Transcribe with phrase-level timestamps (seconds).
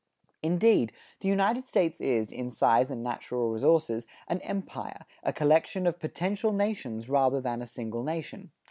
[0.41, 5.99] Indeed, the United States is, in size and natural resources, an empire, a collection of
[5.99, 8.49] potential nations, rather than a single nation.